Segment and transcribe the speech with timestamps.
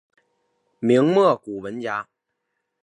[0.79, 2.09] 明末古文家。